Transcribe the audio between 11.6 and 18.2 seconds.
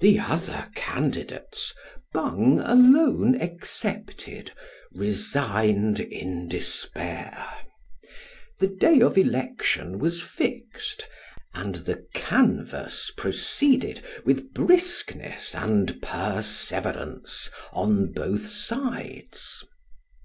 the canvass proceeded with briskness and perseverance on